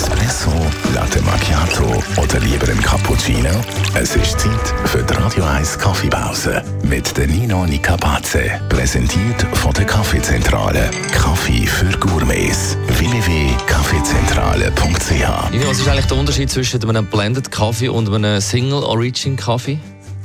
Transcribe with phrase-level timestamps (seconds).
[0.00, 0.50] Espresso,
[0.94, 3.50] Latte Macchiato oder lieber ein Cappuccino?
[3.92, 8.38] Es ist Zeit für die Radio 1 Kaffeepause mit der Nino Nicapace.
[8.70, 10.90] Präsentiert von der Kaffeezentrale.
[11.12, 12.78] Kaffee für Gourmets.
[12.86, 19.78] www.kaffeezentrale.ch was ist eigentlich der Unterschied zwischen einem Blended Kaffee und einem Single Origin Kaffee?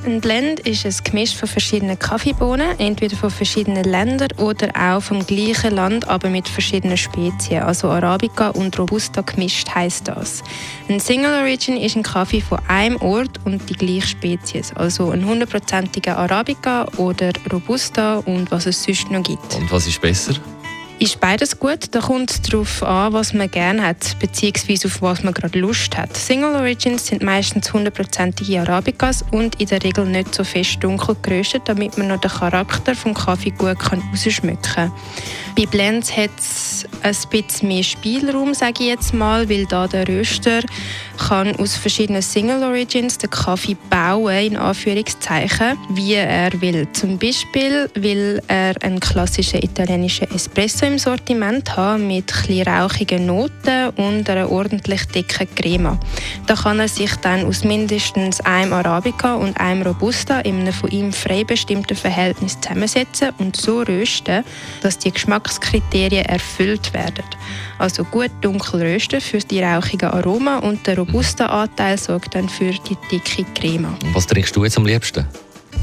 [0.06, 5.26] Ein Blend ist ein Gemisch von verschiedenen Kaffeebohnen, entweder von verschiedenen Ländern oder auch vom
[5.26, 7.64] gleichen Land, aber mit verschiedenen Spezien.
[7.64, 10.44] Also Arabica und Robusta gemischt heißt das.
[10.88, 15.26] Ein Single Origin ist ein Kaffee von einem Ort und die gleiche Spezies, also ein
[15.26, 19.56] hundertprozentiger Arabica oder Robusta und was es sonst noch gibt.
[19.56, 20.36] Und was ist besser?
[20.98, 25.24] Ist beides gut, da kommt es darauf an, was man gerne hat, beziehungsweise auf was
[25.24, 26.16] man gerade Lust hat.
[26.16, 31.64] Single Origins sind meistens hundertprozentige Arabicas und in der Regel nicht so fest dunkel geröstet,
[31.66, 34.92] damit man noch den Charakter vom Kaffee gut rausschmecken kann.
[35.56, 40.06] Bei Blends hat es ein bisschen mehr Spielraum, sage ich jetzt mal, weil da der
[40.06, 40.60] Röster
[41.18, 46.88] kann aus verschiedenen Single Origins den Kaffee bauen, in Anführungszeichen, wie er will.
[46.92, 53.90] Zum Beispiel will er einen klassischen italienischen Espresso im Sortiment haben mit etwas rauchigen Noten
[53.96, 55.98] und einer ordentlich dicken Crema.
[56.48, 60.92] Da kann er sich dann aus mindestens einem Arabica und einem Robusta in einem von
[60.92, 64.44] ihm frei bestimmten Verhältnis zusammensetzen und so rösten,
[64.82, 65.12] dass die
[65.46, 67.24] Geschmackskriterien erfüllt werden.
[67.78, 72.72] Also gut dunkel rösten für die rauchigen Aromen und der robuste Anteil sorgt dann für
[72.72, 73.94] die dicke Crema.
[74.14, 75.28] Was trinkst du jetzt am liebsten?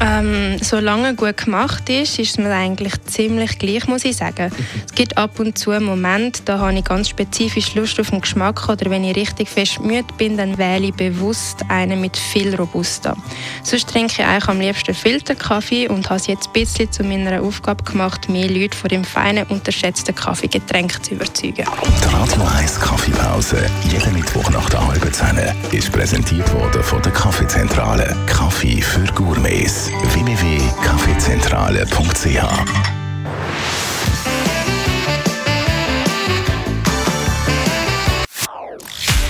[0.04, 4.50] Ähm, solange gut gemacht ist, ist es mir eigentlich ziemlich gleich, muss ich sagen.
[4.84, 8.68] Es gibt ab und zu Momente, da habe ich ganz spezifisch Lust auf den Geschmack
[8.68, 13.16] oder wenn ich richtig fest müde bin, dann wähle ich bewusst einen mit viel Robusta.
[13.62, 17.42] Sonst trinke ich eigentlich am liebsten Filterkaffee und habe es jetzt ein bisschen zu meiner
[17.42, 21.64] Aufgabe gemacht, mehr Leute von dem feinen, unterschätzten Kaffeegetränk zu überzeugen.
[21.64, 25.38] Die Radio 1 Kaffeepause, jeden Mittwoch nach der halben Zehn,
[25.70, 28.14] ist präsentiert worden von der Kaffeezentrale.
[28.26, 29.91] Kaffee für Gourmets.
[30.00, 32.42] www.kaffeezentrale.ch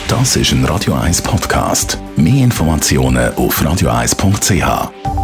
[0.08, 1.98] Das ist ein Radio 1 Podcast.
[2.16, 5.21] Mehr Informationen auf radio1.ch.